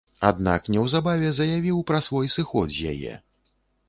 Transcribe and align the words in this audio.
Аднак, 0.27 0.69
неўзабаве 0.75 1.29
заявіў 1.39 1.77
пра 1.91 1.99
свой 2.07 2.31
сыход 2.37 2.73
з 2.79 2.89
яе. 2.95 3.13